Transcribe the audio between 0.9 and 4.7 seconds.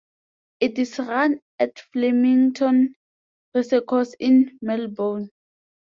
run at Flemington Racecourse in